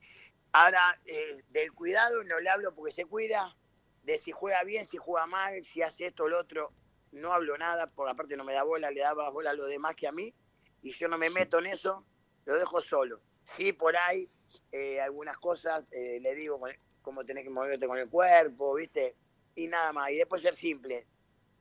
[0.53, 3.57] Ahora, eh, del cuidado no le hablo porque se cuida,
[4.03, 6.73] de si juega bien, si juega mal, si hace esto o lo otro,
[7.13, 9.95] no hablo nada, por aparte no me da bola, le daba bola a los demás
[9.95, 10.35] que a mí,
[10.83, 12.05] y yo no me meto en eso,
[12.45, 13.21] lo dejo solo.
[13.45, 14.29] Sí, por ahí,
[14.73, 16.61] eh, algunas cosas eh, le digo
[17.03, 19.17] cómo tenés que moverte con el cuerpo, ¿viste?
[19.55, 21.07] Y nada más, y después ser simple.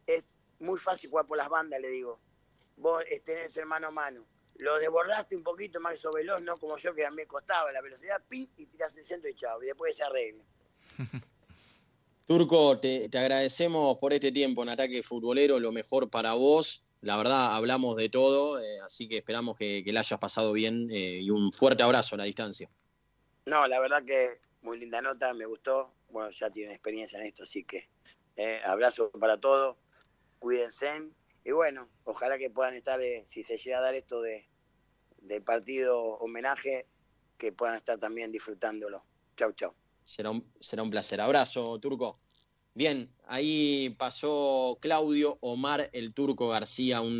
[0.05, 0.25] Es
[0.59, 2.19] muy fácil jugar por las bandas, le digo.
[2.77, 4.25] Vos tenés el mano a mano
[4.59, 7.81] lo desbordaste un poquito más veloz, no como yo que a mí me costaba la
[7.81, 10.43] velocidad, pi, y tiras el centro y chao, y después se arregle.
[12.25, 16.85] Turco, te, agradecemos por este tiempo en Ataque Futbolero, lo mejor para vos.
[17.01, 20.89] La verdad, hablamos de todo, eh, así que esperamos que, que la hayas pasado bien
[20.91, 22.69] eh, y un fuerte abrazo a la distancia.
[23.45, 25.93] No, la verdad que muy linda nota, me gustó.
[26.09, 27.89] Bueno, ya tienen experiencia en esto, así que
[28.35, 29.77] eh, abrazo para todos,
[30.39, 31.11] cuídense
[31.43, 34.47] y bueno, ojalá que puedan estar, eh, si se llega a dar esto de,
[35.21, 36.85] del partido homenaje,
[37.37, 39.03] que puedan estar también disfrutándolo.
[39.37, 39.73] Chau, chau.
[40.03, 41.21] Será un, será un placer.
[41.21, 42.19] Abrazo, Turco.
[42.79, 47.17] Bien, ahí pasó Claudio Omar el Turco García, un